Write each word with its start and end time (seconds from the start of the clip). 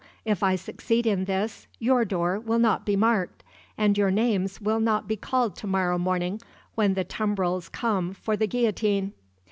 If 0.25 0.41
I 0.41 0.55
succeed 0.55 1.05
in 1.05 1.25
this, 1.25 1.67
your 1.77 2.05
door 2.05 2.39
will 2.39 2.57
not 2.57 2.87
be 2.87 2.95
marked, 2.95 3.43
and 3.77 3.95
your 3.95 4.09
names 4.09 4.59
will 4.59 4.79
not 4.79 5.07
be 5.07 5.15
called 5.15 5.55
to 5.57 5.67
morrow 5.67 5.99
morning 5.99 6.41
when 6.73 6.95
the 6.95 7.03
tumbrils 7.05 7.69
come 7.69 8.11
for 8.15 8.35
the 8.35 8.47
guillotine. 8.47 9.13